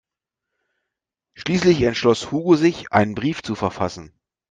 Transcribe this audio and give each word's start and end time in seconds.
Schließlich 1.35 1.79
entschloss 1.83 2.31
Hugo 2.31 2.55
sich, 2.55 2.91
einen 2.91 3.13
Brief 3.13 3.43
zu 3.43 3.53
verfassen. 3.53 4.11